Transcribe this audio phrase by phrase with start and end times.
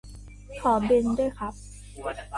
[0.61, 1.53] ขอบิลด้วยครับ